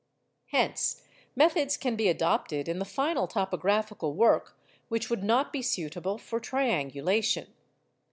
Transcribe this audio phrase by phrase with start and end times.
[0.47, 1.03] Hence,
[1.35, 6.39] methods can be adopted in the final topographical work which would not be suitable for
[6.39, 7.53] triangulation.